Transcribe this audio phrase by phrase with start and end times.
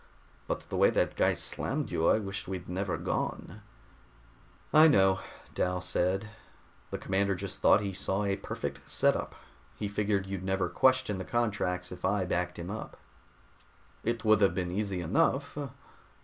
[0.47, 3.61] "But the way that guy slammed you, I wish we'd never gone."
[4.73, 5.19] "I know,"
[5.53, 6.27] Dal said.
[6.89, 9.35] "The commander just thought he saw a perfect setup.
[9.75, 12.97] He figured you'd never question the contracts if I backed him up."
[14.03, 15.55] "It would have been easy enough.